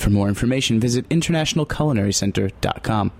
[0.00, 3.12] For more information, visit internationalculinarycenter.com.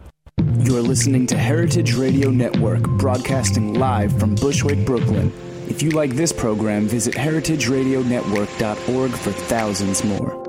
[0.61, 5.31] You're listening to Heritage Radio Network, broadcasting live from Bushwick, Brooklyn.
[5.69, 10.40] If you like this program, visit heritageradionetwork.org for thousands more.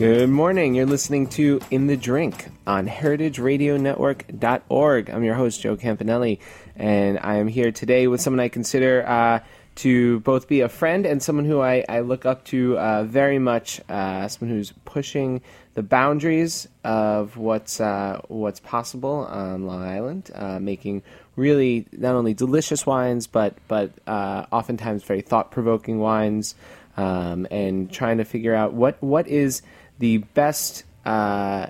[0.00, 0.74] Good morning.
[0.74, 5.10] You're listening to In the Drink on heritageradionetwork.org.
[5.10, 6.38] I'm your host, Joe Campanelli,
[6.74, 9.40] and I am here today with someone I consider uh,
[9.74, 13.38] to both be a friend and someone who I, I look up to uh, very
[13.38, 15.42] much, uh, someone who's pushing
[15.74, 21.02] the boundaries of what's, uh, what's possible on Long Island, uh, making
[21.36, 26.54] really not only delicious wines, but, but uh, oftentimes very thought provoking wines.
[26.96, 29.62] Um, and trying to figure out what, what is
[30.00, 31.66] the best, uh,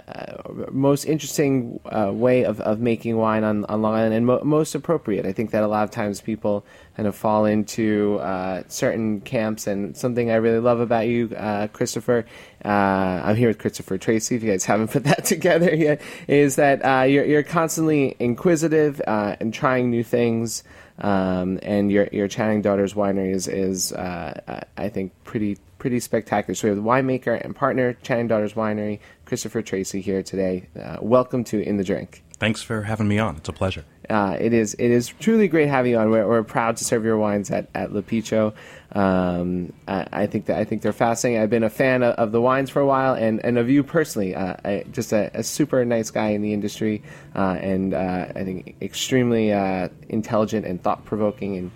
[0.71, 4.75] most interesting uh, way of, of making wine on, on Long Island and mo- most
[4.77, 5.27] appropriate.
[5.27, 6.65] I think that a lot of times people
[6.97, 9.67] kind of fall into uh, certain camps.
[9.67, 12.25] And something I really love about you, uh, Christopher,
[12.65, 16.55] uh, I'm here with Christopher Tracy, if you guys haven't put that together yet, is
[16.57, 20.63] that uh, you're, you're constantly inquisitive and trying new things.
[21.03, 26.55] Um, and your your Channing Daughters Winery is is uh, I think pretty pretty spectacular.
[26.55, 30.69] So we have the winemaker and partner, Channing Daughters Winery, Christopher Tracy here today.
[30.81, 32.23] Uh, welcome to In the Drink.
[32.39, 33.37] Thanks for having me on.
[33.37, 33.85] It's a pleasure.
[34.09, 36.11] Uh, it is it is truly great having you on.
[36.11, 38.55] We're, we're proud to serve your wines at at L'Apicio.
[38.93, 41.41] Um, I, I, think that I think they're fascinating.
[41.41, 43.85] I've been a fan of, of the wines for a while, and, and of you
[43.85, 44.35] personally.
[44.35, 47.05] Uh, I, just a, a, super nice guy in the industry,
[47.37, 51.57] uh, and uh, I think extremely uh, intelligent and thought provoking.
[51.57, 51.71] And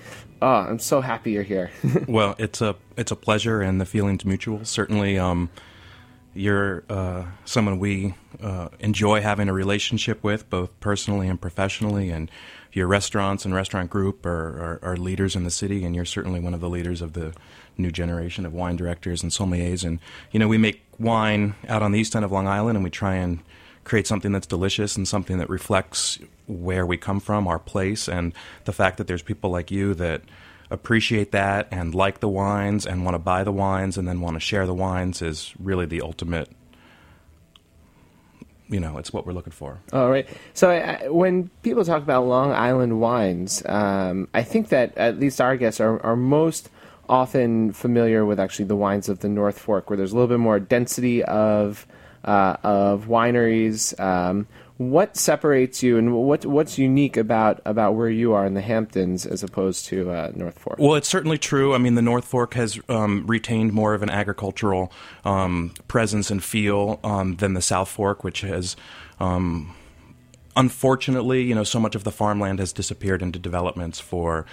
[0.45, 1.71] oh, I'm so happy you're here.
[2.07, 4.65] well, it's a it's a pleasure, and the feeling's mutual.
[4.65, 5.19] Certainly.
[5.19, 5.51] Um,
[6.37, 12.29] you're uh, someone we uh, enjoy having a relationship with, both personally and professionally, and
[12.73, 16.41] your restaurants and restaurant group are, are, are, leaders in the city, and you're certainly
[16.41, 17.33] one of the leaders of the
[17.79, 19.85] new generation of wine directors and sommeliers.
[19.85, 20.01] And
[20.33, 22.91] you know, we make wine out on the east end of Long Island, and we
[22.91, 23.39] try and
[23.85, 28.33] create something that's delicious and something that reflects where we come from, our place, and
[28.65, 30.23] the fact that there's people like you that
[30.71, 34.35] appreciate that and like the wines and want to buy the wines and then want
[34.35, 36.49] to share the wines is really the ultimate
[38.69, 39.79] you know it's what we're looking for.
[39.93, 40.27] All right.
[40.55, 45.41] So I, when people talk about long island wines um, i think that at least
[45.41, 46.71] our guests are, are most
[47.09, 50.39] often familiar with actually the wines of the north fork where there's a little bit
[50.39, 51.87] more density of
[52.25, 54.47] uh, of wineries um,
[54.77, 59.25] what separates you and what what's unique about about where you are in the Hamptons
[59.25, 60.79] as opposed to uh, North Fork?
[60.79, 61.75] Well, it's certainly true.
[61.75, 64.93] I mean, the North Fork has um, retained more of an agricultural
[65.25, 68.77] um, presence and feel um, than the South Fork, which has.
[69.21, 69.75] Um,
[70.57, 74.45] unfortunately, you know, so much of the farmland has disappeared into developments for,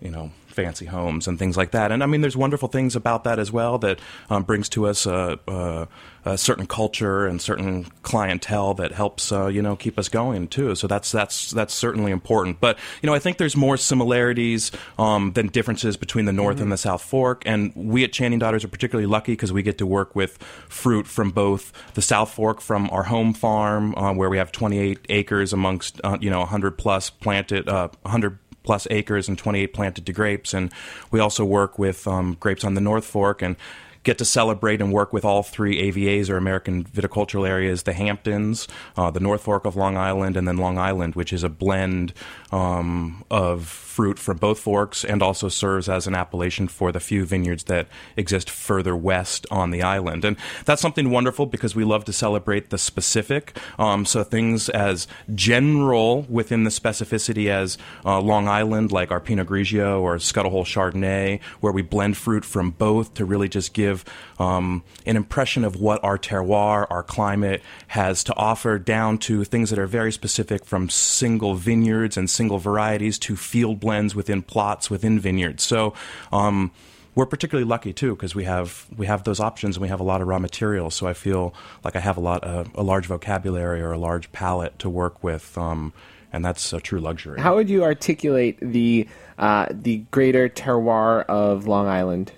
[0.00, 1.92] you know, fancy homes and things like that.
[1.92, 5.06] And I mean, there's wonderful things about that as well that um, brings to us
[5.06, 5.88] a, a,
[6.24, 10.74] a, certain culture and certain clientele that helps uh, you know keep us going too.
[10.74, 12.60] So that's that's that's certainly important.
[12.60, 16.64] But you know, I think there's more similarities um, than differences between the North mm-hmm.
[16.64, 17.42] and the South Fork.
[17.46, 20.38] And we at Channing Daughters are particularly lucky because we get to work with
[20.68, 25.06] fruit from both the South Fork, from our home farm uh, where we have 28
[25.08, 30.06] acres amongst uh, you know 100 plus planted, uh, 100 plus acres and 28 planted
[30.06, 30.54] to grapes.
[30.54, 30.72] And
[31.10, 33.56] we also work with um, grapes on the North Fork and
[34.02, 38.66] get to celebrate and work with all three AVAs or American viticultural areas the Hamptons,
[38.96, 42.12] uh, the North Fork of Long Island, and then Long Island, which is a blend
[42.52, 47.26] um, of fruit from both forks and also serves as an appellation for the few
[47.26, 47.86] vineyards that
[48.16, 50.24] exist further west on the island.
[50.24, 53.58] And that's something wonderful because we love to celebrate the specific.
[53.78, 59.48] Um, so things as general within the specificity as uh, Long Island, like our Pinot
[59.48, 63.89] Grigio or Scuttlehole Chardonnay, where we blend fruit from both to really just give
[64.38, 69.70] um, an impression of what our terroir, our climate has to offer, down to things
[69.70, 74.90] that are very specific from single vineyards and single varieties to field blends within plots
[74.90, 75.62] within vineyards.
[75.62, 75.94] So.
[76.32, 76.72] Um,
[77.14, 80.04] we're particularly lucky too because we have we have those options and we have a
[80.04, 80.94] lot of raw materials.
[80.94, 81.54] So I feel
[81.84, 85.22] like I have a lot uh, a large vocabulary or a large palette to work
[85.22, 85.92] with, um,
[86.32, 87.40] and that's a true luxury.
[87.40, 89.08] How would you articulate the
[89.38, 92.32] uh, the greater terroir of Long Island?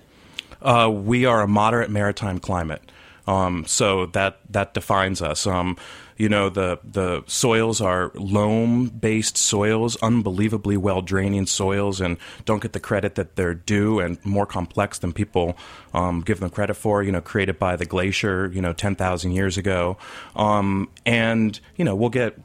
[0.63, 2.83] Uh, we are a moderate maritime climate,
[3.27, 5.47] um, so that that defines us.
[5.47, 5.77] Um,
[6.17, 12.63] you know the the soils are loam based soils, unbelievably well draining soils, and don't
[12.63, 15.57] get the credit that they're due, and more complex than people
[15.95, 17.03] um, give them credit for.
[17.03, 19.97] You know, created by the glacier, you know, ten thousand years ago,
[20.37, 22.39] um, and you know we'll get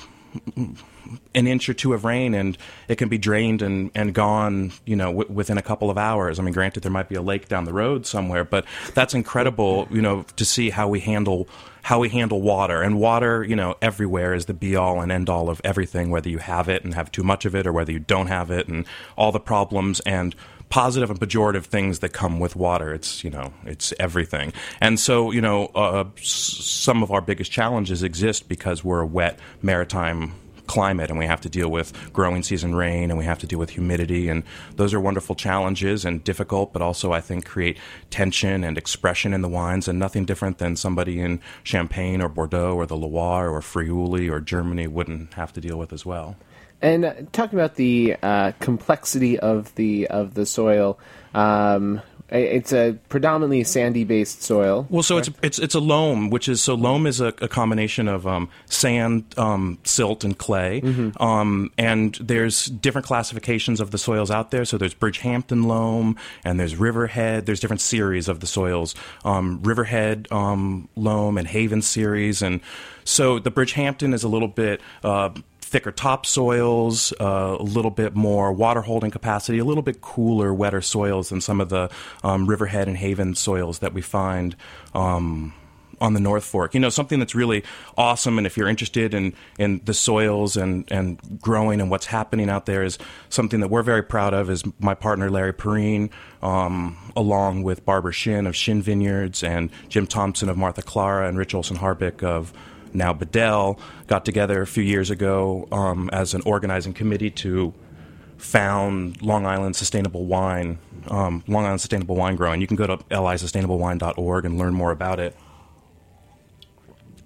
[1.36, 2.58] an inch or two of rain and
[2.88, 6.40] it can be drained and, and gone, you know, w- within a couple of hours.
[6.40, 9.88] I mean, granted, there might be a lake down the road somewhere, but that's incredible,
[9.92, 11.48] you know, to see how we handle
[11.84, 12.82] how we handle water.
[12.82, 16.30] And water, you know, everywhere is the be all and end all of everything, whether
[16.30, 18.68] you have it and have too much of it or whether you don't have it
[18.68, 20.36] and all the problems and
[20.70, 22.94] positive and pejorative things that come with water.
[22.94, 28.04] It's you know it's everything, and so you know uh, some of our biggest challenges
[28.04, 30.34] exist because we're a wet maritime
[30.68, 33.60] climate and we have to deal with growing season rain and we have to deal
[33.60, 34.44] with humidity and
[34.76, 37.78] those are wonderful challenges and difficult but also I think create
[38.10, 42.76] tension and expression in the wines and nothing different than somebody in Champagne or Bordeaux
[42.76, 46.36] or the Loire or Friuli or Germany wouldn't have to deal with as well.
[46.82, 51.00] And uh, talking about the uh, complexity of the of the soil,
[51.34, 54.86] um, it's a predominantly sandy-based soil.
[54.90, 58.08] Well, so it's it's it's a loam, which is so loam is a, a combination
[58.08, 60.82] of um, sand, um, silt, and clay.
[61.20, 64.66] Um, and there's different classifications of the soils out there.
[64.66, 67.46] So there's Bridgehampton loam, and there's Riverhead.
[67.46, 68.94] There's different series of the soils.
[69.24, 72.60] Um, Riverhead um, loam and Haven series, and
[73.06, 74.82] so the Bridgehampton is a little bit.
[75.04, 75.30] Uh,
[75.68, 80.82] thicker topsoils, uh, a little bit more water holding capacity, a little bit cooler, wetter
[80.82, 81.90] soils than some of the
[82.24, 84.56] um, Riverhead and Haven soils that we find.
[84.94, 85.54] Um,
[86.00, 87.64] on the North Fork, you know something that's really
[87.98, 92.52] awesome, and if you're interested in, in the soils and, and growing and what's happening
[92.52, 93.00] out there, is
[93.30, 94.52] something that we're very proud of.
[94.52, 96.12] Is my partner Larry Perrine,
[96.44, 101.36] um, along with Barbara Shin of Shin Vineyards and Jim Thompson of Martha Clara and
[101.36, 102.54] Rich Olsen-Harbich of
[102.98, 107.74] now Bedell got together a few years ago um, as an organizing committee to
[108.38, 112.62] found Long Island Sustainable Wine, um, Long Island Sustainable Wine Growing.
[112.62, 115.36] You can go to lisustainablewine.org and learn more about it.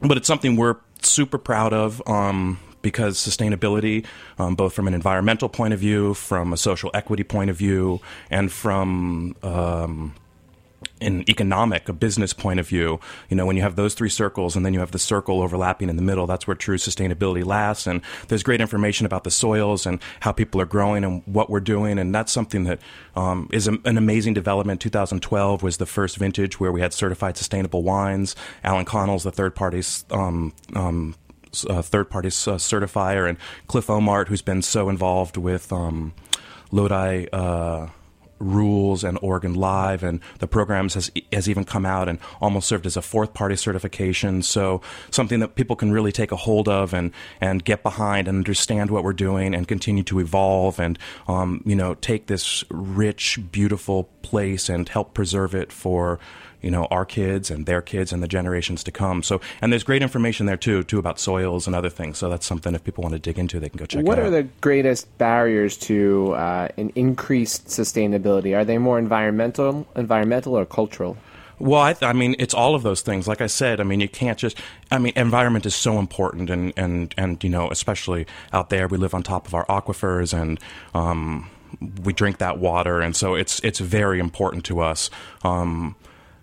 [0.02, 4.06] But it's something we're super proud of um, because sustainability,
[4.40, 8.02] um, both from an environmental point of view, from a social equity point of view,
[8.30, 10.16] and from um,
[11.02, 14.56] an economic, a business point of view, you know, when you have those three circles
[14.56, 17.88] and then you have the circle overlapping in the middle, that's where true sustainability lasts.
[17.88, 21.60] And there's great information about the soils and how people are growing and what we're
[21.60, 22.00] doing.
[22.00, 22.80] And that's something that
[23.16, 24.82] um, is a, an amazing development.
[24.82, 28.36] 2012 was the first vintage where we had certified sustainable wines.
[28.64, 29.82] Alan Connell's the third party
[30.12, 31.16] um, um,
[31.70, 36.14] uh, third party uh, certifier, and Cliff Ohmart, who's been so involved with um,
[36.72, 37.28] Lodi.
[37.32, 37.88] Uh,
[38.42, 42.86] rules and Oregon Live, and the programs has has even come out and almost served
[42.86, 44.42] as a fourth party certification.
[44.42, 48.38] So something that people can really take a hold of and and get behind and
[48.38, 53.40] understand what we're doing and continue to evolve and um, you know take this rich,
[53.52, 56.20] beautiful place and help preserve it for
[56.62, 59.24] you know our kids and their kids and the generations to come.
[59.24, 62.18] So and there's great information there too too about soils and other things.
[62.18, 64.00] So that's something if people want to dig into, they can go check.
[64.00, 64.06] Out.
[64.06, 64.32] What are out.
[64.32, 68.56] the greatest barriers to uh, an increased sustainability?
[68.56, 71.18] Are they more environmental, environmental, or cultural?
[71.62, 73.28] Well, I, th- I mean, it's all of those things.
[73.28, 74.58] Like I said, I mean, you can't just.
[74.90, 78.98] I mean, environment is so important, and and and you know, especially out there, we
[78.98, 80.60] live on top of our aquifers, and
[80.96, 81.50] um,
[82.04, 85.12] we drink that water, and so it's it's very important to us.
[85.44, 85.96] Um,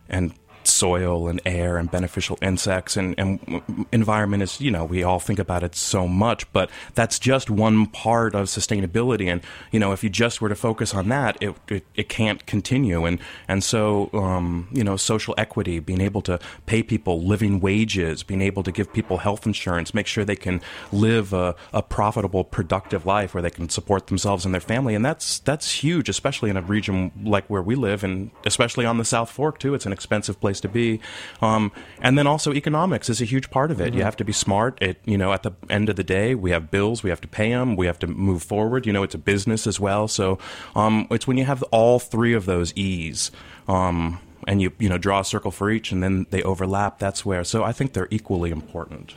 [0.09, 0.33] and
[0.79, 5.39] soil and air and beneficial insects and, and environment is you know we all think
[5.39, 9.31] about it so much but that's just one part of sustainability.
[9.31, 9.43] And
[9.73, 13.05] you know if you just were to focus on that it it, it can't continue.
[13.05, 18.23] And and so um, you know social equity being able to pay people living wages
[18.23, 20.61] being able to give people health insurance make sure they can
[20.93, 24.95] live a, a profitable productive life where they can support themselves and their family.
[24.95, 28.99] And that's that's huge especially in a region like where we live and especially on
[28.99, 29.75] the South Fork too.
[29.75, 31.01] It's an expensive place to be.
[31.41, 33.89] Um, and then also economics is a huge part of it.
[33.89, 33.99] Mm-hmm.
[33.99, 34.79] You have to be smart.
[34.81, 37.29] It you know at the end of the day we have bills, we have to
[37.29, 38.87] pay them, we have to move forward.
[38.87, 40.09] You know it's a business as well.
[40.09, 40.39] So
[40.75, 43.31] um, it's when you have all three of those E's.
[43.67, 46.99] Um, and you you know draw a circle for each, and then they overlap.
[46.99, 47.45] That's where.
[47.45, 49.15] So I think they're equally important.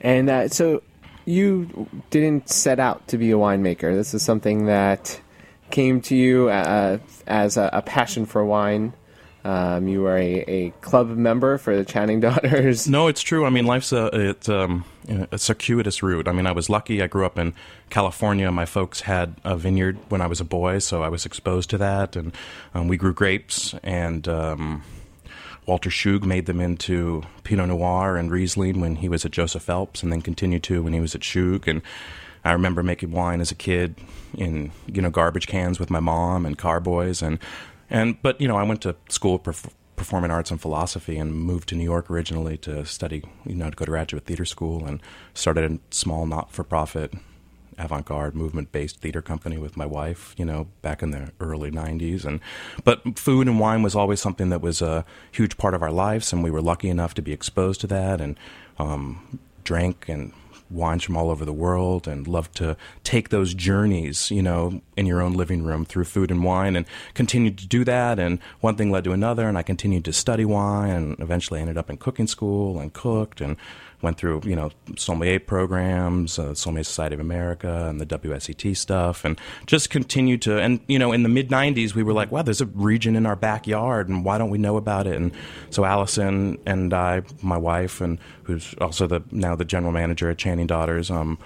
[0.00, 0.82] And uh, so
[1.24, 3.94] you didn't set out to be a winemaker.
[3.94, 5.20] This is something that
[5.70, 8.92] came to you uh, as a, a, passion for wine
[9.44, 12.88] um, you were a, a club member for the Channing Daughters.
[12.88, 13.44] No, it's true.
[13.44, 14.84] I mean, life's a it's um,
[15.30, 16.26] a circuitous route.
[16.26, 17.02] I mean, I was lucky.
[17.02, 17.54] I grew up in
[17.90, 18.50] California.
[18.50, 21.78] My folks had a vineyard when I was a boy, so I was exposed to
[21.78, 22.34] that, and
[22.72, 23.74] um, we grew grapes.
[23.82, 24.82] And um,
[25.66, 30.02] Walter Schug made them into Pinot Noir and Riesling when he was at Joseph Phelps,
[30.02, 31.68] and then continued to when he was at Schug.
[31.68, 31.82] And
[32.46, 33.96] I remember making wine as a kid
[34.36, 37.38] in you know garbage cans with my mom and carboys and
[37.90, 39.54] and but you know, I went to school for
[39.96, 43.76] performing arts and philosophy and moved to New York originally to study, you know, to
[43.76, 45.00] go to graduate theater school and
[45.34, 47.14] started a small not-for-profit
[47.78, 52.40] avant-garde movement-based theater company with my wife, you know, back in the early 90s and
[52.84, 56.32] but food and wine was always something that was a huge part of our lives
[56.32, 58.36] and we were lucky enough to be exposed to that and
[58.78, 60.32] um, drank and
[60.70, 65.06] wines from all over the world and love to take those journeys, you know, in
[65.06, 68.18] your own living room through food and wine and continued to do that.
[68.18, 71.78] And one thing led to another, and I continued to study wine and eventually ended
[71.78, 73.56] up in cooking school and cooked and
[74.04, 79.24] went through, you know, sommelier programs, uh, Sommelier Society of America, and the WSET stuff,
[79.24, 80.60] and just continued to.
[80.60, 83.26] And you know, in the mid '90s, we were like, "Wow, there's a region in
[83.26, 85.32] our backyard, and why don't we know about it?" And
[85.70, 90.38] so Allison and I, my wife, and who's also the now the general manager at
[90.38, 91.38] Channing Daughters, um,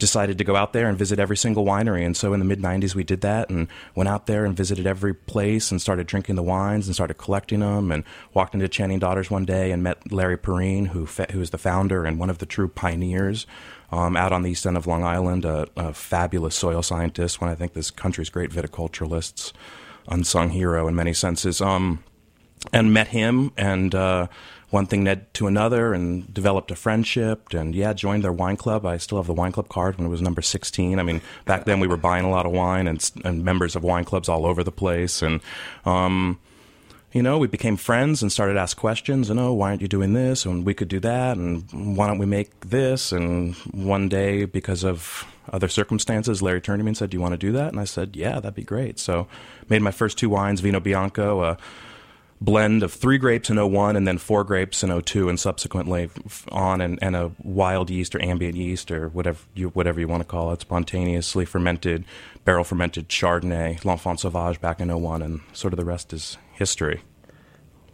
[0.00, 2.04] decided to go out there and visit every single winery.
[2.04, 4.86] And so in the mid 90s, we did that and went out there and visited
[4.86, 7.92] every place and started drinking the wines and started collecting them.
[7.92, 8.02] And
[8.34, 12.04] walked into Channing Daughters one day and met Larry Perrine, who, who is the founder
[12.04, 13.46] and one of the true pioneers.
[13.92, 17.50] Um, out on the east end of Long Island, a, a fabulous soil scientist, one
[17.50, 19.52] I think this country's great viticulturalists,
[20.06, 21.60] unsung hero in many senses.
[21.60, 22.04] Um,
[22.72, 24.26] and met him and uh,
[24.70, 28.86] one thing led to another and developed a friendship and yeah joined their wine club
[28.86, 31.64] i still have the wine club card when it was number 16 i mean back
[31.64, 34.46] then we were buying a lot of wine and, and members of wine clubs all
[34.46, 35.40] over the place and
[35.84, 36.38] um,
[37.12, 39.88] you know, we became friends and started to ask questions and, oh, why aren't you
[39.88, 40.44] doing this?
[40.44, 41.36] And we could do that.
[41.36, 43.10] And why don't we make this?
[43.10, 47.20] And one day, because of other circumstances, Larry turned to me and said, do you
[47.20, 47.68] want to do that?
[47.68, 49.00] And I said, yeah, that'd be great.
[49.00, 49.26] So
[49.68, 51.56] made my first two wines, Vino Bianco,
[52.40, 56.08] blend of three grapes in 01 and then four grapes in 02 and subsequently
[56.50, 60.22] on and, and a wild yeast or ambient yeast or whatever you, whatever you want
[60.22, 62.04] to call it, spontaneously fermented,
[62.44, 67.02] barrel fermented Chardonnay, L'Enfant Sauvage back in 01 and sort of the rest is history.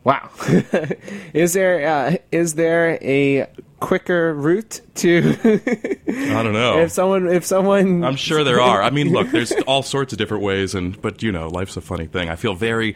[0.05, 0.31] Wow.
[1.35, 3.49] is there uh, is there a
[3.81, 5.37] quicker route to
[6.07, 6.79] I don't know.
[6.83, 8.81] If someone if someone I'm sure there are.
[8.81, 11.81] I mean, look, there's all sorts of different ways and but you know, life's a
[11.81, 12.29] funny thing.
[12.29, 12.95] I feel very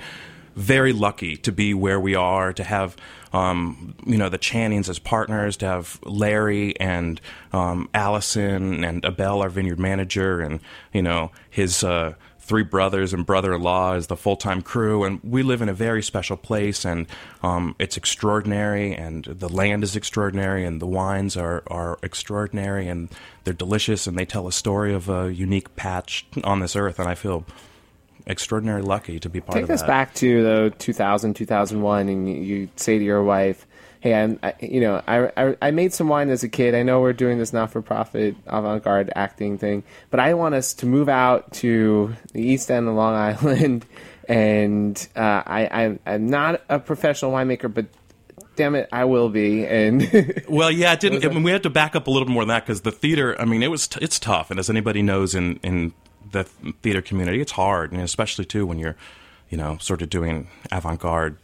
[0.56, 2.96] very lucky to be where we are, to have
[3.32, 7.20] um, you know the Channings as partners, to have Larry and
[7.52, 10.60] um, Allison and Abel, our vineyard manager, and
[10.92, 11.84] you know his.
[11.84, 12.14] Uh,
[12.50, 16.36] three brothers and brother-in-law as the full-time crew and we live in a very special
[16.36, 17.06] place and
[17.44, 23.08] um, it's extraordinary and the land is extraordinary and the wines are, are extraordinary and
[23.44, 27.08] they're delicious and they tell a story of a unique patch on this earth and
[27.08, 27.46] i feel
[28.26, 29.74] extraordinarily lucky to be part Take of that.
[29.74, 33.66] Take us back to the 2000, 2001, and you say to your wife,
[34.00, 36.74] "Hey, I'm, I, you know, I, I, I made some wine as a kid.
[36.74, 41.08] I know we're doing this not-for-profit avant-garde acting thing, but I want us to move
[41.08, 43.86] out to the East End of Long Island."
[44.28, 47.86] And uh, I, I, I'm not a professional winemaker, but
[48.60, 49.66] damn it, I will be.
[49.66, 51.24] And well, yeah, it didn't.
[51.24, 53.34] I mean, we had to back up a little more than that because the theater.
[53.40, 55.94] I mean, it was t- it's tough, and as anybody knows in in
[56.32, 56.44] the
[56.82, 57.40] theater community.
[57.40, 58.96] It's hard, and especially too when you're,
[59.48, 61.36] you know, sort of doing avant-garde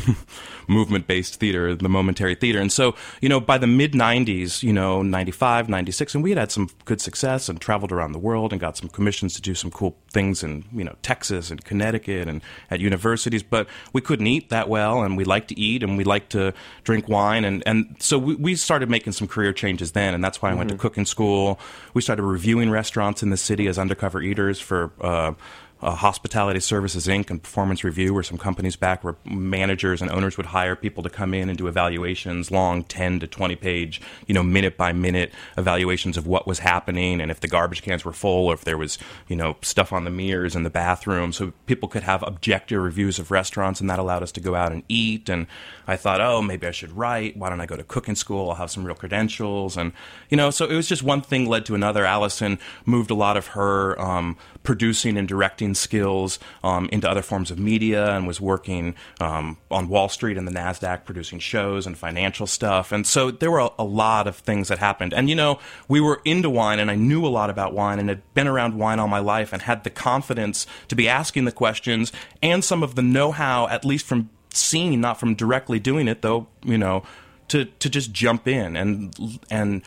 [0.68, 2.60] movement based theater, the momentary theater.
[2.60, 6.38] And so, you know, by the mid 90s, you know, 95, 96, and we had
[6.38, 9.54] had some good success and traveled around the world and got some commissions to do
[9.54, 13.42] some cool things in, you know, Texas and Connecticut and at universities.
[13.42, 16.52] But we couldn't eat that well, and we liked to eat and we liked to
[16.84, 17.44] drink wine.
[17.44, 20.14] And, and so we, we started making some career changes then.
[20.14, 21.58] And that's why I went to cooking school.
[21.94, 25.34] We started reviewing restaurants in the city as undercover eaters for, uh,
[25.82, 27.30] uh, Hospitality Services Inc.
[27.30, 31.10] and Performance Review were some companies back where managers and owners would hire people to
[31.10, 35.32] come in and do evaluations, long 10 to 20 page, you know, minute by minute
[35.58, 38.78] evaluations of what was happening and if the garbage cans were full or if there
[38.78, 38.96] was,
[39.26, 41.32] you know, stuff on the mirrors in the bathroom.
[41.32, 44.70] So people could have objective reviews of restaurants and that allowed us to go out
[44.70, 45.28] and eat.
[45.28, 45.48] And
[45.88, 47.36] I thought, oh, maybe I should write.
[47.36, 48.50] Why don't I go to cooking school?
[48.50, 49.76] I'll have some real credentials.
[49.76, 49.92] And,
[50.30, 52.04] you know, so it was just one thing led to another.
[52.04, 57.50] Allison moved a lot of her um, producing and directing skills um, into other forms
[57.50, 61.98] of media and was working um, on Wall Street and the NASDAQ producing shows and
[61.98, 62.92] financial stuff.
[62.92, 65.12] And so there were a, a lot of things that happened.
[65.12, 68.08] And, you know, we were into wine and I knew a lot about wine and
[68.08, 71.52] had been around wine all my life and had the confidence to be asking the
[71.52, 76.08] questions and some of the know how, at least from seeing, not from directly doing
[76.08, 77.02] it, though, you know,
[77.48, 78.76] to, to just jump in.
[78.76, 79.82] And, and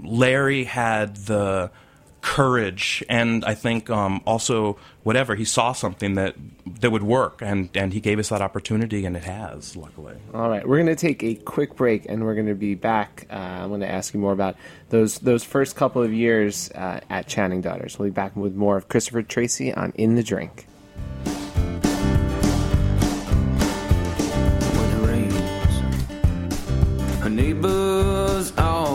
[0.00, 1.70] Larry had the
[2.20, 6.34] courage and I think um, also whatever he saw something that
[6.80, 10.16] that would work and and he gave us that opportunity and it has luckily.
[10.34, 13.26] All right, we're going to take a quick break and we're going to be back.
[13.30, 14.56] Uh, I'm going to ask you more about
[14.90, 17.98] those those first couple of years uh, at Channing Daughters.
[17.98, 20.66] We'll be back with more of Christopher Tracy on In the Drink.
[24.76, 25.34] when it rains.
[27.20, 28.87] Her neighbors all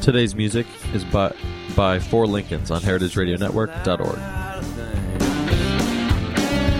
[0.00, 1.34] Today's music is by,
[1.76, 4.18] by Four Lincolns on heritageradionetwork.org.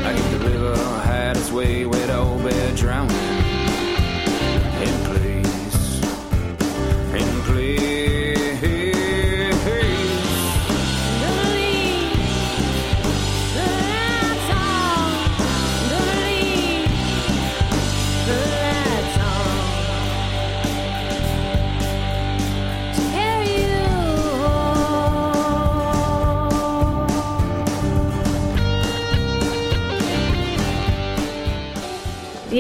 [0.04, 0.16] Like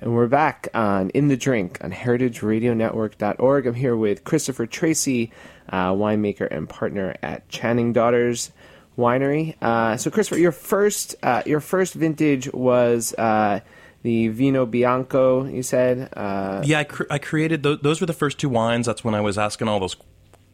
[0.00, 3.66] And we're back on In the Drink on heritageradionetwork.org.
[3.66, 5.32] I'm here with Christopher Tracy,
[5.70, 8.52] uh, winemaker and partner at Channing Daughters
[8.98, 9.54] Winery.
[9.62, 13.60] Uh, so, Christopher, your first uh, your first vintage was uh,
[14.02, 15.44] the Vino Bianco.
[15.44, 17.80] You said, uh, Yeah, I, cr- I created those.
[17.80, 18.86] Those were the first two wines.
[18.86, 19.96] That's when I was asking all those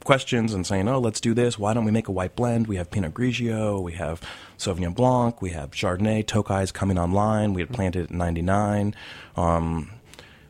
[0.04, 1.58] questions and saying, "Oh, let's do this.
[1.58, 2.66] Why don't we make a white blend?
[2.66, 4.20] We have Pinot Grigio, we have
[4.58, 6.26] Sauvignon Blanc, we have Chardonnay.
[6.26, 7.54] Tokai is coming online.
[7.54, 8.94] We had planted it in '99."
[9.36, 9.90] Um,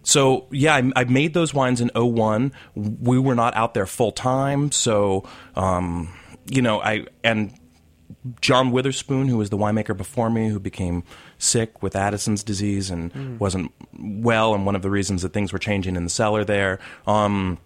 [0.03, 2.53] so yeah, I, I made those wines in 01.
[2.75, 6.13] We were not out there full time, so um,
[6.51, 7.53] you know, I and
[8.41, 11.05] John Witherspoon, who was the winemaker before me, who became
[11.39, 15.59] sick with Addison's disease and wasn't well, and one of the reasons that things were
[15.59, 16.79] changing in the cellar there.
[17.07, 17.59] Um,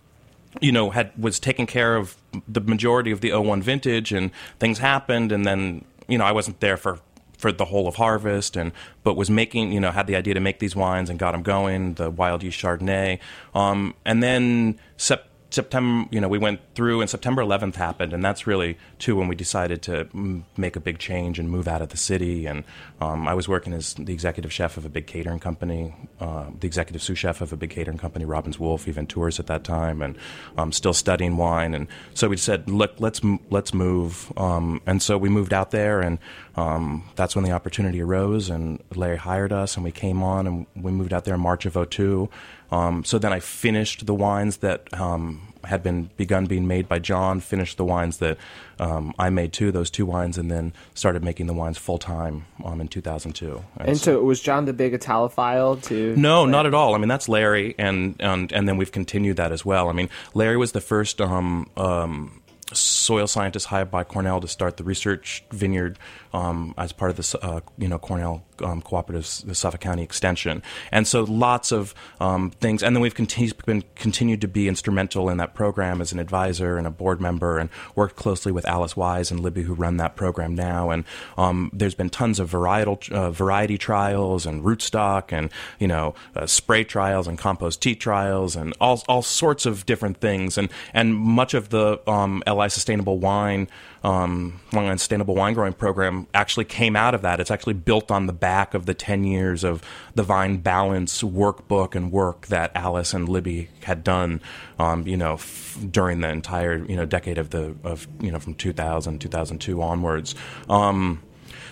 [0.60, 2.16] you know, had was taking care of
[2.48, 6.60] the majority of the 01 vintage, and things happened, and then you know I wasn't
[6.60, 7.00] there for
[7.38, 10.40] for the whole of harvest, and but was making you know had the idea to
[10.40, 13.18] make these wines and got them going, the wild yeast Chardonnay,
[13.54, 18.24] um, and then sep- September, you know, we went through, and September 11th happened, and
[18.24, 21.82] that's really too when we decided to mm, make a big change and move out
[21.82, 22.46] of the city.
[22.46, 22.64] And
[23.00, 26.66] um, I was working as the executive chef of a big catering company, uh, the
[26.66, 30.02] executive sous chef of a big catering company, Robbins Wolfe, even tours at that time,
[30.02, 30.16] and
[30.56, 31.74] um, still studying wine.
[31.74, 34.32] And so we said, look, let's m- let's move.
[34.36, 36.18] Um, and so we moved out there, and
[36.56, 38.50] um, that's when the opportunity arose.
[38.50, 41.66] And Larry hired us, and we came on, and we moved out there in March
[41.66, 42.28] of 02.
[42.70, 46.98] Um, so then I finished the wines that um, had been begun being made by
[46.98, 48.38] John, finished the wines that
[48.78, 52.46] um, I made too, those two wines, and then started making the wines full time
[52.64, 53.64] um, in 2002.
[53.78, 56.14] And so, was John the big Italophile too?
[56.16, 56.94] No, not at all.
[56.94, 59.88] I mean, that's Larry, and and and then we've continued that as well.
[59.88, 64.76] I mean, Larry was the first um, um, soil scientist hired by Cornell to start
[64.76, 65.98] the research vineyard
[66.36, 70.62] um, as part of the uh, you know Cornell um, Cooperative, the Suffolk County Extension,
[70.92, 72.82] and so lots of um, things.
[72.82, 76.76] And then we've continued, been continued to be instrumental in that program as an advisor
[76.76, 80.14] and a board member, and worked closely with Alice Wise and Libby, who run that
[80.14, 80.90] program now.
[80.90, 81.04] And
[81.38, 86.46] um, there's been tons of varietal uh, variety trials and rootstock, and you know uh,
[86.46, 90.58] spray trials and compost tea trials, and all all sorts of different things.
[90.58, 93.68] And and much of the um, LI Sustainable Wine
[94.02, 97.40] um, Long Sustainable Wine Growing Program actually came out of that.
[97.40, 99.82] It's actually built on the back of the 10 years of
[100.14, 104.40] the Vine Balance workbook and work that Alice and Libby had done,
[104.78, 108.38] um, you know, f- during the entire, you know, decade of the, of, you know,
[108.38, 110.34] from 2000, 2002 onwards.
[110.68, 111.22] Um,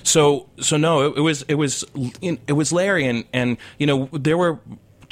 [0.03, 1.85] so, so no, it, it was, it was,
[2.21, 4.61] it was Larry and, and, you know, there were,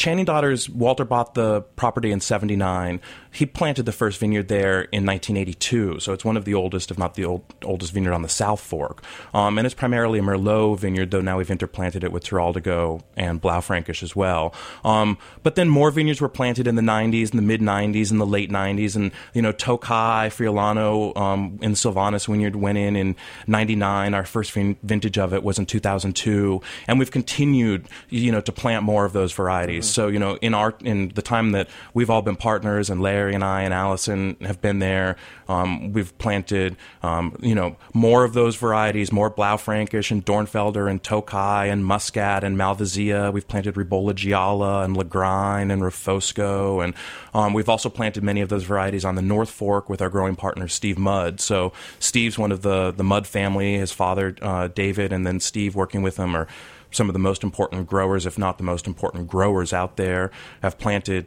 [0.02, 3.00] Channing Daughters, Walter bought the property in 79
[3.32, 6.00] he planted the first vineyard there in 1982.
[6.00, 8.60] So it's one of the oldest, if not the old, oldest vineyard on the South
[8.60, 9.02] Fork.
[9.32, 13.40] Um, and it's primarily a Merlot vineyard, though now we've interplanted it with Teroldego and
[13.40, 14.54] Blaufränkisch as well.
[14.84, 18.18] Um, but then more vineyards were planted in the 90s, in the mid 90s, in
[18.18, 18.94] the late 90s.
[18.96, 24.12] And, you know, Tokai, Friulano um, in Sylvanus vineyard went in in 99.
[24.12, 26.60] Our first vin- vintage of it was in 2002.
[26.86, 29.86] And we've continued, you know, to plant more of those varieties.
[29.92, 33.12] So, you know, in our, in the time that we've all been partners and Larry
[33.12, 35.16] Larry and I and Allison have been there.
[35.48, 41.02] Um, we've planted, um, you know, more of those varieties, more Blaufränkisch and Dornfelder and
[41.02, 43.32] Tokai and Muscat and Malvasia.
[43.32, 46.82] We've planted Ribolla Gialla and Lagrein and Refosco.
[46.82, 46.94] And
[47.34, 50.34] um, we've also planted many of those varieties on the North Fork with our growing
[50.34, 51.40] partner, Steve Mudd.
[51.40, 55.74] So Steve's one of the, the Mudd family, his father, uh, David, and then Steve
[55.74, 56.48] working with him are
[56.92, 60.30] some of the most important growers, if not the most important growers out there,
[60.62, 61.26] have planted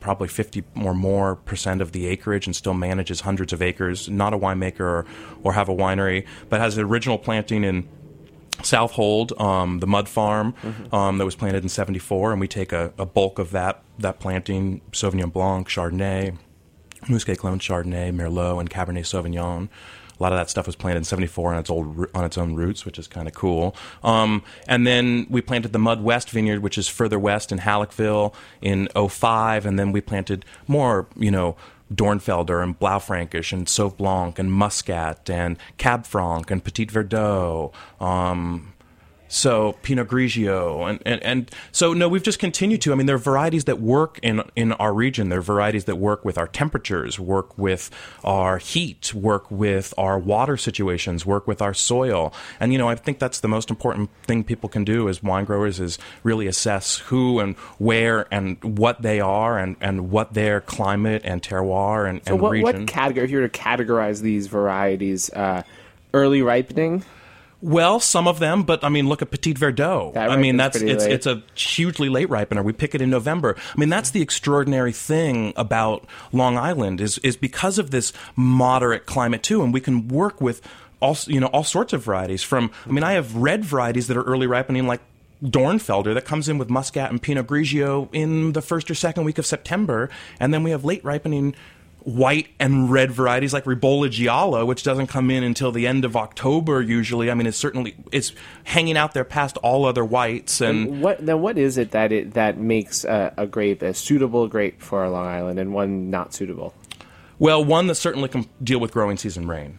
[0.00, 4.08] probably 50 or more percent of the acreage and still manages hundreds of acres.
[4.08, 5.06] Not a winemaker or,
[5.42, 7.88] or have a winery, but has the original planting in
[8.62, 10.94] Southold, um, the Mudd Farm mm-hmm.
[10.94, 14.20] um, that was planted in '74, and we take a, a, bulk of that that
[14.20, 16.36] planting: Sauvignon Blanc, Chardonnay,
[17.08, 19.68] Muscat Clone Chardonnay, Merlot, and Cabernet Sauvignon.
[20.20, 22.54] A lot of that stuff was planted in '74 on its old on its own
[22.54, 23.74] roots, which is kind of cool.
[24.04, 28.34] Um, and then we planted the Mudd West Vineyard, which is further west in Hallockville
[28.60, 31.56] in 05, and then we planted more, you know.
[31.92, 37.72] Dornfelder and Blaufränkisch and Sauv Blanc and Muscat and Cab Franc and Petit Verdot.
[38.00, 38.69] Um,
[39.30, 42.92] so Pinot Grigio, and, and, and so no, we've just continued to.
[42.92, 45.28] I mean, there are varieties that work in in our region.
[45.28, 47.90] There are varieties that work with our temperatures, work with
[48.24, 52.34] our heat, work with our water situations, work with our soil.
[52.58, 55.44] And you know, I think that's the most important thing people can do as wine
[55.44, 60.60] growers is really assess who and where and what they are and, and what their
[60.60, 62.80] climate and terroir and, so and what, region.
[62.80, 63.24] what category?
[63.24, 65.62] If you were to categorize these varieties, uh,
[66.12, 67.04] early ripening.
[67.62, 70.16] Well, some of them, but I mean, look at Petit Verdot.
[70.16, 71.12] I mean, that's it's late.
[71.12, 72.64] it's a hugely late ripener.
[72.64, 73.54] We pick it in November.
[73.58, 79.04] I mean, that's the extraordinary thing about Long Island is is because of this moderate
[79.04, 80.66] climate too, and we can work with
[81.00, 82.42] all you know all sorts of varieties.
[82.42, 85.00] From I mean, I have red varieties that are early ripening, like
[85.42, 89.38] Dornfelder that comes in with Muscat and Pinot Grigio in the first or second week
[89.38, 91.54] of September, and then we have late ripening
[92.04, 96.16] white and red varieties like Ribolla Gialla, which doesn't come in until the end of
[96.16, 97.30] October usually.
[97.30, 98.32] I mean, it's certainly it's
[98.64, 101.02] hanging out there past all other whites and.
[101.02, 101.40] What then?
[101.40, 105.26] What is it that it that makes a, a grape a suitable grape for Long
[105.26, 106.74] Island and one not suitable?
[107.38, 109.78] Well, one that certainly can deal with growing season rain.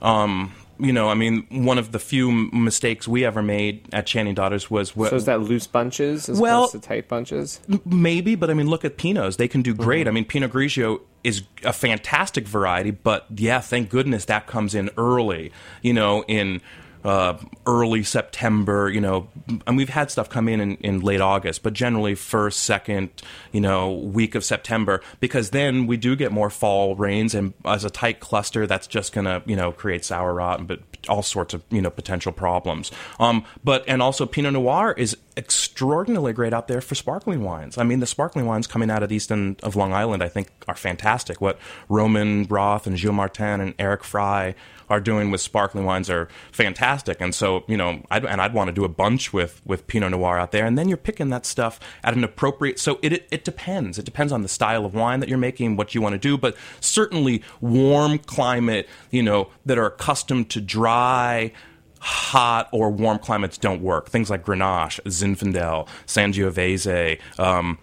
[0.00, 4.06] Um, you know, I mean, one of the few m- mistakes we ever made at
[4.06, 7.60] Channing Daughters was what, So is that loose bunches as Well- opposed to tight bunches?
[7.84, 9.36] Maybe, but I mean, look at Pinots.
[9.36, 10.00] They can do great.
[10.02, 10.08] Mm-hmm.
[10.08, 14.90] I mean, Pinot Grigio is a fantastic variety, but yeah, thank goodness that comes in
[14.96, 15.50] early,
[15.82, 16.60] you know, in
[17.06, 19.28] uh, early September, you know,
[19.64, 23.10] and we've had stuff come in, in in late August, but generally first, second,
[23.52, 27.84] you know, week of September, because then we do get more fall rains, and as
[27.84, 31.54] a tight cluster, that's just gonna, you know, create sour rot, and but all sorts
[31.54, 32.90] of, you know, potential problems.
[33.20, 37.78] Um, but and also Pinot Noir is extraordinarily great out there for sparkling wines.
[37.78, 40.28] I mean, the sparkling wines coming out of the east end of Long Island, I
[40.28, 41.40] think, are fantastic.
[41.40, 44.56] What Roman Roth and Gilles Martin and Eric Fry
[44.88, 46.95] are doing with sparkling wines are fantastic.
[47.20, 50.10] And so, you know, I'd, and I'd want to do a bunch with with Pinot
[50.10, 50.64] Noir out there.
[50.64, 52.78] And then you're picking that stuff at an appropriate.
[52.78, 53.98] So it, it it depends.
[53.98, 56.38] It depends on the style of wine that you're making, what you want to do.
[56.38, 61.52] But certainly, warm climate, you know, that are accustomed to dry
[61.98, 64.08] hot or warm climates don't work.
[64.08, 67.18] Things like Grenache, Zinfandel, Sangiovese.
[67.38, 67.78] Um,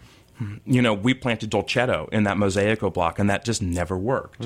[0.65, 4.45] you know, we planted Dolcetto in that Mosaico block, and that just never worked.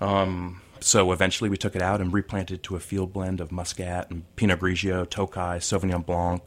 [0.00, 4.10] Um, so eventually, we took it out and replanted to a field blend of Muscat
[4.10, 6.42] and Pinot Grigio, Tokai, Sauvignon Blanc,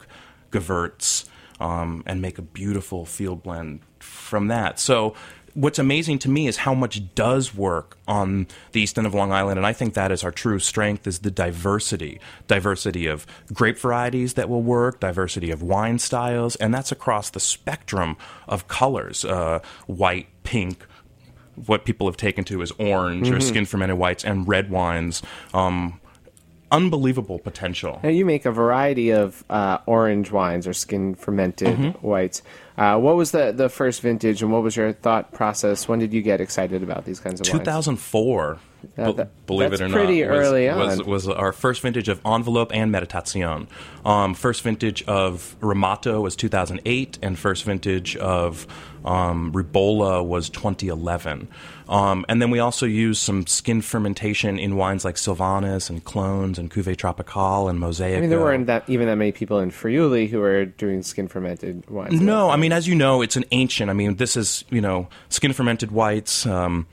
[0.50, 1.28] Gewurz,
[1.60, 4.78] um, and make a beautiful field blend from that.
[4.78, 5.14] So
[5.54, 9.32] what's amazing to me is how much does work on the east end of Long
[9.32, 13.78] Island, and I think that is our true strength is the diversity, diversity of grape
[13.78, 18.16] varieties that will work, diversity of wine styles, and that's across the spectrum
[18.48, 20.86] of colors, uh, white, pink.
[21.66, 25.22] What people have taken to as orange or skin fermented whites and red wines.
[25.52, 26.00] Um,
[26.70, 28.00] unbelievable potential.
[28.02, 32.06] Now you make a variety of uh, orange wines or skin fermented Mm-hmm.
[32.06, 32.42] whites.
[32.78, 35.86] Uh, what was the, the first vintage, and what was your thought process?
[35.86, 37.58] When did you get excited about these kinds of wines?
[37.60, 38.58] 2004.
[38.96, 41.06] That- believe it or pretty not, was, early was, on.
[41.06, 43.66] was our first vintage of Envelope and Meditazione.
[44.04, 48.66] Um, first vintage of Ramato was 2008, and first vintage of
[49.04, 51.48] um, Ribolla was 2011.
[51.88, 56.58] Um, and then we also used some skin fermentation in wines like Sylvanus and Clones
[56.58, 58.16] and Cuvée Tropicale and Mosaic.
[58.16, 61.28] I mean, there weren't that even that many people in Friuli who were doing skin
[61.28, 62.20] fermented wines.
[62.20, 63.90] No, I mean, as you know, it's an ancient.
[63.90, 66.46] I mean, this is you know skin fermented whites.
[66.46, 66.86] Um,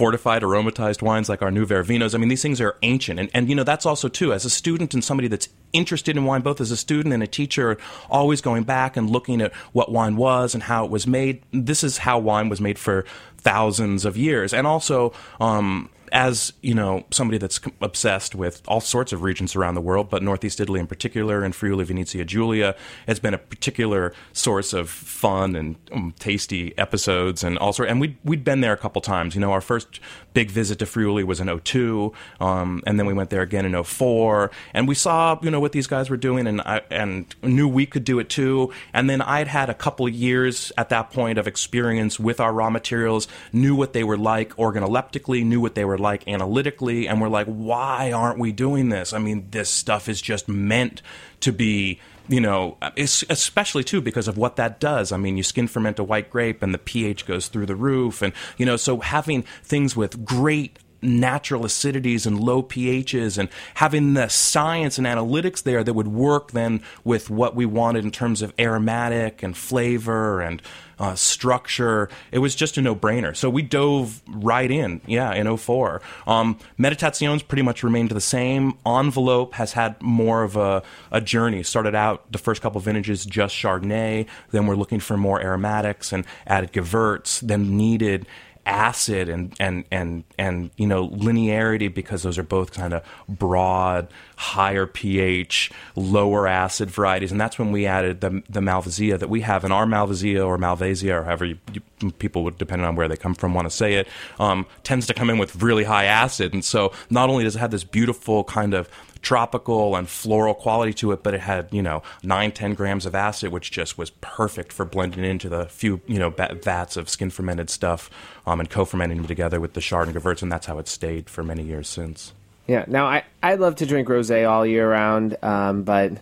[0.00, 2.14] Fortified aromatized wines like our new Vervinos.
[2.14, 4.50] I mean, these things are ancient, and and you know that's also too as a
[4.50, 7.76] student and somebody that's interested in wine, both as a student and a teacher,
[8.08, 11.42] always going back and looking at what wine was and how it was made.
[11.52, 13.04] This is how wine was made for
[13.36, 15.12] thousands of years, and also.
[15.38, 20.10] Um, as you know, somebody that's obsessed with all sorts of regions around the world,
[20.10, 24.90] but Northeast Italy in particular, and Friuli Venezia Giulia has been a particular source of
[24.90, 29.00] fun and um, tasty episodes, and all also, and we we'd been there a couple
[29.00, 29.36] times.
[29.36, 30.00] You know, our first
[30.34, 33.80] big visit to Friuli was in 02, um, and then we went there again in
[33.80, 37.68] 04, and we saw you know what these guys were doing, and I and knew
[37.68, 38.72] we could do it too.
[38.92, 42.70] And then I'd had a couple years at that point of experience with our raw
[42.70, 47.28] materials, knew what they were like organoleptically, knew what they were like analytically, and we're
[47.28, 49.12] like, why aren't we doing this?
[49.12, 51.02] I mean, this stuff is just meant
[51.40, 55.10] to be you know, especially too because of what that does.
[55.10, 58.22] I mean, you skin ferment a white grape and the pH goes through the roof,
[58.22, 64.14] and you know, so having things with great natural acidities and low pHs and having
[64.14, 68.42] the science and analytics there that would work then with what we wanted in terms
[68.42, 70.62] of aromatic and flavor and
[71.00, 72.10] uh, structure.
[72.30, 73.34] It was just a no brainer.
[73.34, 76.02] So we dove right in, yeah, in 04.
[76.26, 78.74] Um, Meditazione's pretty much remained the same.
[78.86, 81.62] Envelope has had more of a, a journey.
[81.62, 86.26] Started out the first couple vintages just Chardonnay, then we're looking for more aromatics and
[86.46, 88.26] added Gewurz, then needed
[88.70, 94.08] acid and and and and you know linearity because those are both kind of broad
[94.36, 97.32] higher ph lower acid varieties.
[97.32, 100.56] And that's when we added the the malvasia that we have in our malvasia or
[100.56, 103.76] malvasia or however you, you, people would depending on where they come from want to
[103.76, 106.54] say it um, tends to come in with really high acid.
[106.54, 108.88] And so not only does it have this beautiful kind of
[109.22, 113.14] tropical and floral quality to it, but it had, you know, nine, 10 grams of
[113.14, 117.30] acid, which just was perfect for blending into the few, you know, vats of skin
[117.30, 118.10] fermented stuff
[118.46, 120.88] um, and co fermenting them together with the Chard and Gewurz, and that's how it
[120.88, 122.32] stayed for many years since.
[122.66, 122.84] Yeah.
[122.86, 126.12] Now, I, I love to drink rosé all year round, um, but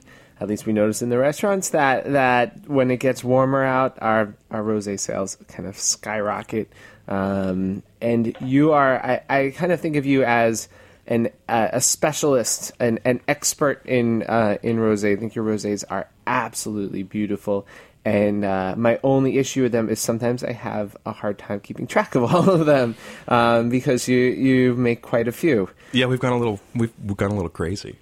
[0.40, 4.34] at least we notice in the restaurants that, that when it gets warmer out, our,
[4.50, 6.72] our rosé sales kind of skyrocket.
[7.06, 10.68] Um, and you are, I, I kind of think of you as
[11.08, 15.14] an, uh, a specialist, an, an expert in, uh, in rosé.
[15.14, 17.66] I think your rosés are absolutely beautiful.
[18.04, 21.86] And uh, my only issue with them is sometimes I have a hard time keeping
[21.86, 22.94] track of all of them
[23.26, 25.68] um, because you, you make quite a few.
[25.92, 27.98] Yeah, we've gone a little, we've, we've gone a little crazy.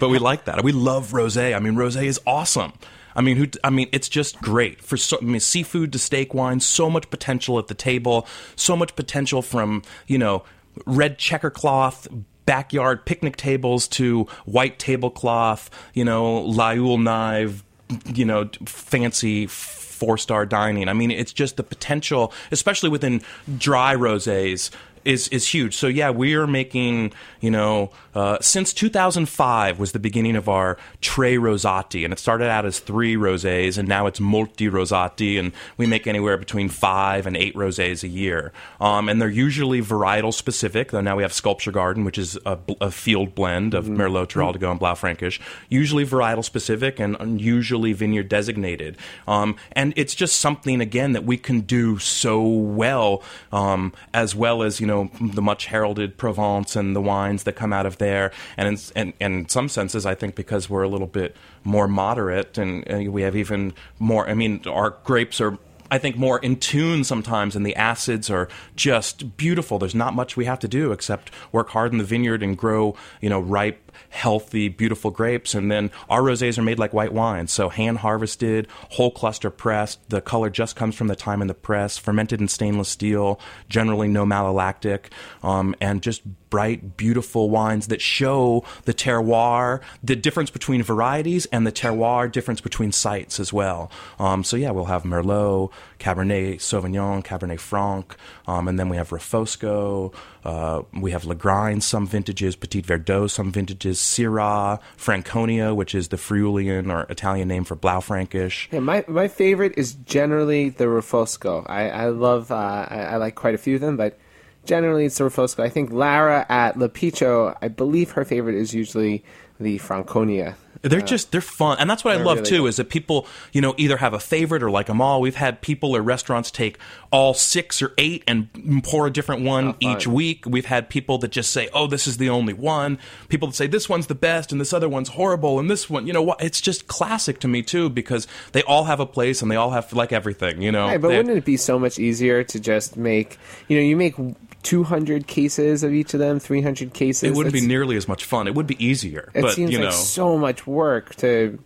[0.00, 0.62] but we like that.
[0.64, 1.54] We love rosé.
[1.54, 2.72] I mean, rosé is awesome.
[3.14, 3.46] I mean, who?
[3.64, 6.60] I mean, it's just great for so, I mean, seafood to steak wine.
[6.60, 8.26] So much potential at the table.
[8.56, 10.44] So much potential from you know
[10.86, 12.08] red checker cloth
[12.46, 15.70] backyard picnic tables to white tablecloth.
[15.94, 17.64] You know, Laguiole knife.
[18.06, 20.88] You know, fancy four star dining.
[20.88, 23.22] I mean, it's just the potential, especially within
[23.58, 24.70] dry rosés.
[25.04, 25.76] Is is huge.
[25.76, 30.76] So yeah, we are making you know uh, since 2005 was the beginning of our
[31.00, 35.52] Tre Rosati, and it started out as three rosés, and now it's multi rosati, and
[35.76, 38.52] we make anywhere between five and eight rosés a year.
[38.80, 40.90] Um, and they're usually varietal specific.
[40.90, 44.70] Though now we have Sculpture Garden, which is a, a field blend of Merlot, Teroldego,
[44.72, 45.40] and Blaufränkisch.
[45.68, 48.96] Usually varietal specific and usually vineyard designated.
[49.28, 54.64] Um, and it's just something again that we can do so well, um, as well
[54.64, 54.89] as you know
[55.20, 58.32] the much heralded Provence and the wines that come out of there.
[58.56, 61.88] And in, and, and in some senses, I think because we're a little bit more
[61.88, 64.28] moderate and, and we have even more.
[64.28, 65.58] I mean, our grapes are
[65.90, 69.78] I think more in tune sometimes, and the acids are just beautiful.
[69.78, 72.94] There's not much we have to do except work hard in the vineyard and grow,
[73.20, 75.54] you know, ripe, healthy, beautiful grapes.
[75.54, 80.08] And then our rosés are made like white wine, so hand harvested, whole cluster pressed.
[80.10, 84.08] The color just comes from the time in the press, fermented in stainless steel, generally
[84.08, 85.06] no malolactic,
[85.42, 91.66] um, and just bright, beautiful wines that show the terroir, the difference between varieties, and
[91.66, 93.90] the terroir difference between sites as well.
[94.18, 99.10] Um, so yeah, we'll have Merlot, Cabernet Sauvignon, Cabernet Franc, um, and then we have
[99.10, 100.12] Refosco.
[100.44, 106.16] Uh, we have Lagrein, some vintages, Petit Verdot, some vintages, Syrah, Franconia, which is the
[106.16, 108.72] Friulian or Italian name for Blaufränkisch.
[108.72, 111.68] Yeah, my my favorite is generally the Refosco.
[111.68, 114.18] I I love uh, I, I like quite a few of them, but
[114.64, 115.62] generally it's the Refosco.
[115.62, 119.24] I think Lara at Lepicho, I believe her favorite is usually
[119.58, 120.56] the Franconia.
[120.82, 122.66] They're just they're fun, and that's what I they're love really too.
[122.66, 125.20] Is that people you know either have a favorite or like them all.
[125.20, 126.78] We've had people or restaurants take
[127.10, 128.48] all six or eight and
[128.82, 129.76] pour a different one fun.
[129.80, 130.44] each week.
[130.46, 133.66] We've had people that just say, "Oh, this is the only one." People that say
[133.66, 136.42] this one's the best and this other one's horrible, and this one, you know what?
[136.42, 139.72] It's just classic to me too because they all have a place and they all
[139.72, 140.62] have like everything.
[140.62, 143.38] You know, Right, but They- wouldn't it be so much easier to just make,
[143.68, 144.14] you know, you make
[144.62, 147.22] 200 cases of each of them, 300 cases?
[147.30, 148.46] it wouldn't be nearly as much fun.
[148.46, 151.58] It would be easier, It but seems you know, like so much work to.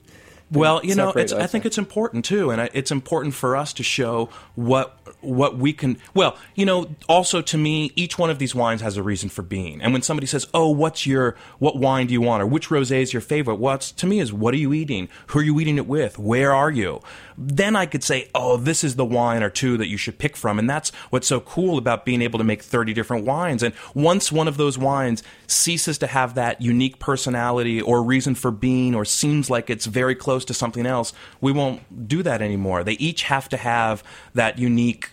[0.53, 3.73] Well, you know, it's, I think it's important too, and I- it's important for us
[3.75, 5.99] to show what what we can.
[6.15, 9.43] Well, you know, also to me, each one of these wines has a reason for
[9.43, 9.81] being.
[9.81, 13.03] And when somebody says, "Oh, what's your what wine do you want?" or "Which rosé
[13.03, 15.09] is your favorite?" What's to me is, "What are you eating?
[15.29, 16.19] Who are you eating it with?
[16.19, 17.01] Where are you?"
[17.37, 20.37] Then I could say, "Oh, this is the wine or two that you should pick
[20.37, 23.63] from." And that's what's so cool about being able to make thirty different wines.
[23.63, 28.51] And once one of those wines ceases to have that unique personality or reason for
[28.51, 32.85] being, or seems like it's very close to something else, we won't do that anymore.
[32.85, 34.03] They each have to have
[34.35, 35.11] that unique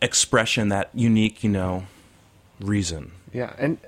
[0.00, 1.84] expression, that unique, you know,
[2.60, 3.12] reason.
[3.32, 3.78] Yeah, and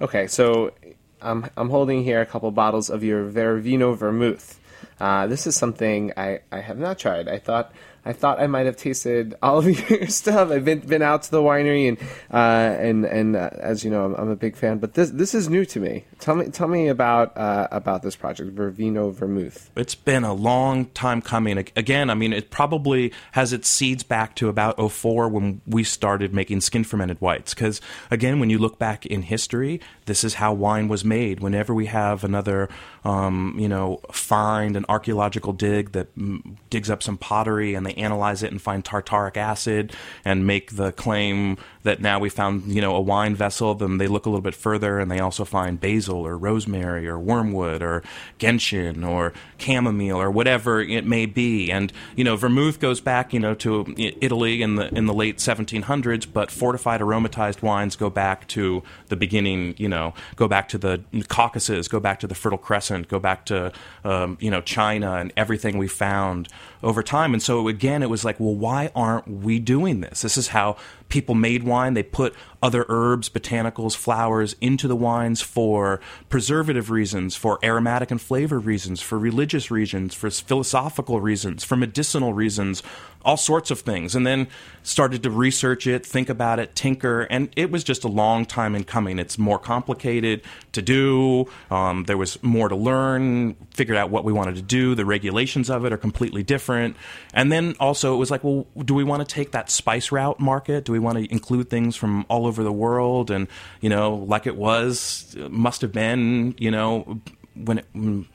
[0.00, 0.72] okay, so
[1.20, 4.60] I'm I'm holding here a couple bottles of your Vervino Vermouth.
[4.98, 7.28] Uh, this is something I, I have not tried.
[7.28, 7.72] I thought
[8.06, 10.50] I thought I might have tasted all of your stuff.
[10.50, 11.98] I've been been out to the winery and
[12.32, 14.78] uh, and and uh, as you know, I'm, I'm a big fan.
[14.78, 16.04] But this this is new to me.
[16.20, 19.70] Tell me tell me about uh, about this project, Vervino Vermouth.
[19.76, 21.58] It's been a long time coming.
[21.58, 26.32] Again, I mean, it probably has its seeds back to about 04 when we started
[26.32, 27.54] making skin fermented whites.
[27.54, 31.40] Because, again, when you look back in history, this is how wine was made.
[31.40, 32.68] Whenever we have another,
[33.04, 37.94] um, you know, find, an archaeological dig that mm, digs up some pottery and they
[37.96, 39.92] analyze it and find tartaric acid
[40.24, 44.08] and make the claim that now we found, you know, a wine vessel, then they
[44.08, 48.02] look a little bit further and they also find basil or rosemary or wormwood or
[48.38, 51.70] gentian or chamomile or whatever it may be.
[51.70, 55.38] And, you know, vermouth goes back, you know, to Italy in the in the late
[55.38, 60.78] 1700s, but fortified aromatized wines go back to the beginning, you know, go back to
[60.78, 63.72] the Caucasus, go back to the Fertile Crescent, go back to,
[64.04, 66.48] um, you know, China and everything we found
[66.86, 67.34] over time.
[67.34, 70.22] And so, again, it was like, well, why aren't we doing this?
[70.22, 70.76] This is how
[71.08, 71.94] people made wine.
[71.94, 78.20] They put other herbs, botanicals, flowers into the wines for preservative reasons, for aromatic and
[78.20, 82.84] flavor reasons, for religious reasons, for philosophical reasons, for medicinal reasons,
[83.26, 84.14] all sorts of things.
[84.14, 84.46] And then
[84.82, 88.76] started to research it, think about it, tinker, and it was just a long time
[88.76, 89.18] in coming.
[89.18, 91.46] It's more complicated to do.
[91.68, 94.94] Um, there was more to learn, figured out what we wanted to do.
[94.94, 96.96] The regulations of it are completely different.
[97.34, 100.38] And then also it was like, well, do we want to take that spice route
[100.38, 100.84] market?
[100.84, 103.32] Do we want to include things from all over the world?
[103.32, 103.48] And,
[103.80, 107.20] you know, like it was, must have been, you know,
[107.56, 108.26] when it, mm,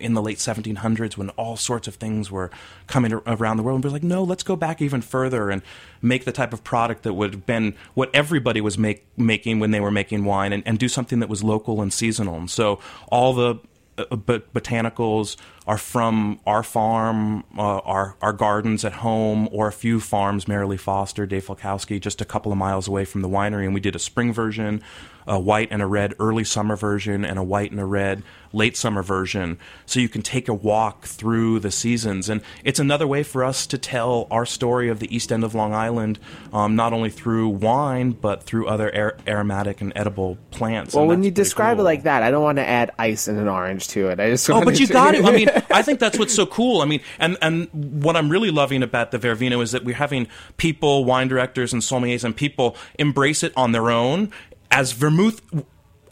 [0.00, 2.50] in the late 1700s when all sorts of things were
[2.86, 5.62] coming around the world and we're like no let's go back even further and
[6.02, 9.70] make the type of product that would have been what everybody was make, making when
[9.70, 12.36] they were making wine and, and do something that was local and seasonal.
[12.36, 13.56] And so all the
[13.98, 15.36] uh, bot- botanicals
[15.66, 20.80] are from our farm, uh, our our gardens at home, or a few farms, Marilee
[20.80, 23.94] Foster, Dave Falkowski, just a couple of miles away from the winery, and we did
[23.94, 24.82] a spring version,
[25.26, 28.76] a white and a red early summer version, and a white and a red late
[28.76, 29.58] summer version.
[29.86, 33.66] So you can take a walk through the seasons, and it's another way for us
[33.68, 36.18] to tell our story of the East End of Long Island,
[36.52, 40.94] um, not only through wine but through other ar- aromatic and edible plants.
[40.94, 41.86] Well, when you describe cool.
[41.86, 44.18] it like that, I don't want to add ice and an orange to it.
[44.18, 45.24] I just Oh, but you to- got it.
[45.24, 46.80] I mean, I think that's what's so cool.
[46.80, 47.68] I mean, and and
[48.02, 50.26] what I'm really loving about the Vervino is that we're having
[50.56, 54.32] people, wine directors, and sommeliers, and people embrace it on their own
[54.70, 55.40] as vermouth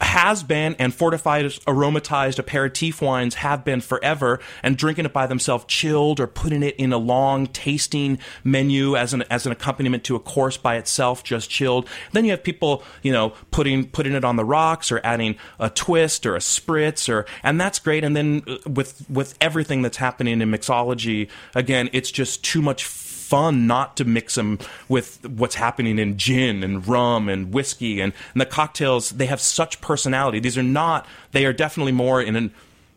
[0.01, 5.65] has been and fortified aromatized aperitif wines have been forever and drinking it by themselves
[5.65, 10.15] chilled or putting it in a long tasting menu as an as an accompaniment to
[10.15, 11.87] a course by itself just chilled.
[12.13, 15.69] Then you have people you know putting putting it on the rocks or adding a
[15.69, 18.03] twist or a spritz or and that's great.
[18.03, 22.85] And then uh, with with everything that's happening in mixology again it's just too much
[23.29, 24.57] fun not to mix them
[24.87, 29.39] with what's happening in gin and rum and whiskey and, and the cocktails they have
[29.39, 30.39] such personality.
[30.39, 32.51] These are not they are definitely more in an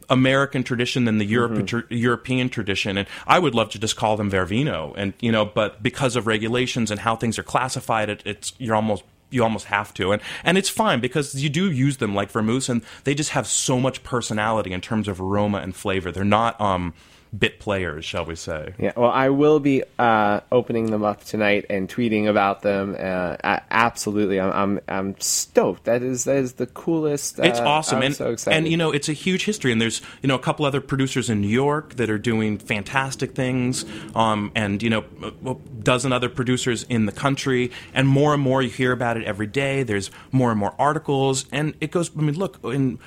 [0.08, 4.16] American tradition than the Europe, tr- European tradition, and I would love to just call
[4.16, 8.22] them Vervino, and you know, but because of regulations and how things are classified, it,
[8.26, 11.96] it's you're almost you almost have to, and and it's fine because you do use
[11.96, 15.74] them like vermouth and they just have so much personality in terms of aroma and
[15.74, 16.12] flavor.
[16.12, 16.94] They're not um,
[17.36, 18.74] bit players, shall we say?
[18.78, 22.94] Yeah, well, I will be uh, opening them up tonight and tweeting about them.
[22.98, 23.36] Uh,
[23.70, 25.84] absolutely, I'm, I'm I'm stoked.
[25.84, 27.40] That is that is the coolest.
[27.40, 28.56] Uh, It's awesome, I'm and so excited.
[28.58, 29.72] and you know it's a huge history.
[29.72, 33.34] And there's you know a couple other producers in New York that are doing fantastic
[33.34, 35.04] things, um, and you know
[35.46, 39.24] a dozen other producers in the country, and more and more you hear about it
[39.24, 39.82] every day.
[39.84, 42.10] There's more and more articles, and it goes.
[42.16, 42.98] I mean, look in.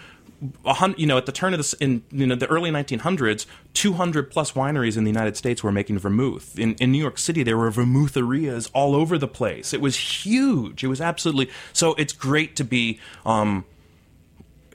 [0.97, 3.45] You know, at the turn of this, in you know the early 1900s,
[3.75, 6.57] 200 plus wineries in the United States were making vermouth.
[6.57, 9.73] In in New York City, there were vermoutherias all over the place.
[9.73, 10.83] It was huge.
[10.83, 11.93] It was absolutely so.
[11.95, 12.99] It's great to be.
[13.25, 13.65] Um,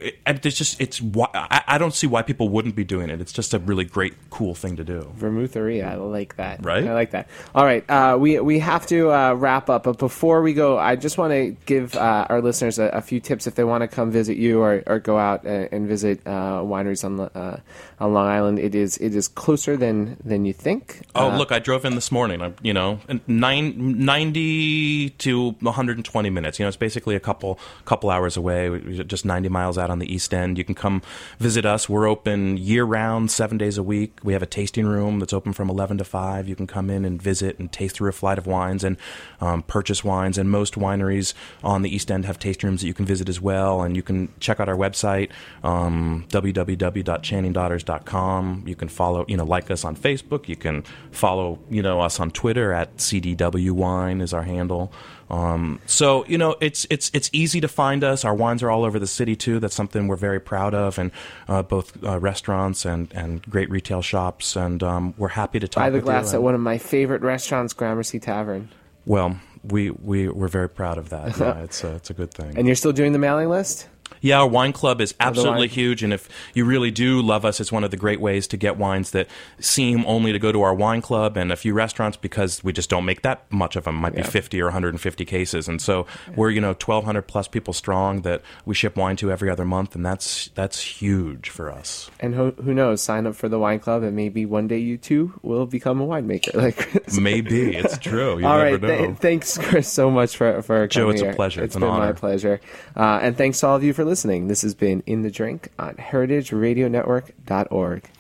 [0.01, 3.11] it, and it's just it's why I, I don't see why people wouldn't be doing
[3.11, 3.21] it.
[3.21, 5.13] It's just a really great, cool thing to do.
[5.19, 5.87] Vermoutheria.
[5.87, 6.65] I like that.
[6.65, 6.87] Right?
[6.87, 7.29] I like that.
[7.55, 7.89] All right.
[7.89, 11.33] Uh, we we have to uh, wrap up, but before we go, I just want
[11.33, 14.37] to give uh, our listeners a, a few tips if they want to come visit
[14.37, 17.61] you or, or go out and, and visit uh, wineries on uh,
[18.01, 18.59] on Long Island.
[18.59, 21.03] It is it is closer than than you think.
[21.15, 21.53] Oh, Uh, look!
[21.53, 22.43] I drove in this morning.
[22.43, 26.59] I, you know, and nine, 90 to 120 minutes.
[26.59, 28.81] You know, it's basically a couple couple hours away.
[29.05, 30.57] Just 90 miles out on the east end.
[30.57, 31.03] You can come
[31.39, 31.89] visit us.
[31.89, 34.19] We're open year round, seven days a week.
[34.23, 36.49] We have a tasting room that's open from 11 to 5.
[36.49, 38.97] You can come in and visit and taste through a flight of wines and
[39.41, 40.39] um, purchase wines.
[40.39, 43.41] And most wineries on the east end have tasting rooms that you can visit as
[43.41, 43.83] well.
[43.83, 45.31] And you can check out our website,
[45.63, 48.65] um, www.channingdaughters.com.
[48.67, 50.49] You can follow, you know, like us on Facebook.
[50.49, 54.93] You can follow, you know, us on Twitter at CDW Wine is our handle.
[55.31, 58.25] Um, so you know, it's it's it's easy to find us.
[58.25, 59.61] Our wines are all over the city too.
[59.61, 61.13] That's something we're very proud of, and
[61.49, 64.57] uh, both uh, restaurants and and great retail shops.
[64.57, 65.83] And um, we're happy to talk.
[65.83, 68.71] About that by the glass at one of my favorite restaurants, Gramercy Tavern.
[69.07, 71.21] Well, we we we're very proud of that.
[71.41, 72.59] Yeah, it's a, it's a good thing.
[72.59, 73.89] And you're still doing the mailing list?
[74.21, 77.73] Yeah, our wine club is absolutely huge, and if you really do love us, it's
[77.73, 80.75] one of the great ways to get wines that seem only to go to our
[80.75, 83.97] wine club and a few restaurants because we just don't make that much of them.
[83.97, 86.07] It Might be 50 or 150 cases, and so
[86.37, 89.95] we're you know 1,200 plus people strong that we ship wine to every other month,
[89.95, 92.11] and that's that's huge for us.
[92.21, 93.03] And who, who knows?
[93.03, 96.07] Sign up for the wine club, and maybe one day you too will become a
[96.07, 96.51] winemaker.
[96.61, 98.39] Like Maybe it's true.
[98.39, 101.63] You All right, th- thanks, Chris, so much for for coming Joe, it's a pleasure.
[101.63, 102.61] It's It's an been my pleasure,
[102.95, 104.49] uh, and thanks to all of you for listening.
[104.49, 108.11] This has been in the drink on HeritageRadioNetwork.org.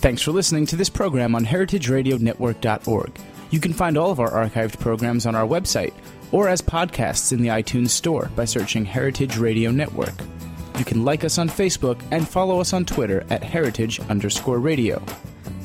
[0.00, 3.20] Thanks for listening to this program on heritageradionetwork.org.
[3.50, 5.94] You can find all of our archived programs on our website
[6.30, 10.14] or as podcasts in the iTunes Store by searching Heritage Radio Network.
[10.78, 15.02] You can like us on Facebook and follow us on Twitter at heritage underscore radio.